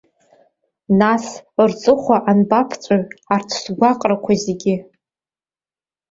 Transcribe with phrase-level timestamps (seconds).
[0.99, 1.25] Нас
[1.69, 4.75] рҵыхәа анбаԥҵәауеи арҭ сгәаҟрақәа зегьы?